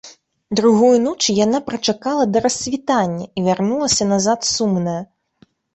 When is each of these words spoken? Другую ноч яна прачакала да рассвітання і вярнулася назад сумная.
Другую 0.59 0.89
ноч 1.05 1.21
яна 1.45 1.59
прачакала 1.69 2.23
да 2.33 2.43
рассвітання 2.49 3.25
і 3.37 3.47
вярнулася 3.51 4.03
назад 4.13 4.53
сумная. 4.55 5.01